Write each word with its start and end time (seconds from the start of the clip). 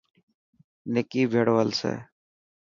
نڪي 0.93 1.21
ڀيڙو 1.31 1.55
هلسي. 1.61 1.93